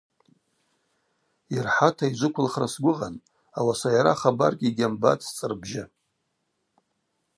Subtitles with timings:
[1.53, 3.15] Йырхӏата йджвыквылхра сгвыгъан,
[3.57, 5.83] ауаса йара хабаргьи йгьамбатӏ сцӏырбжьы.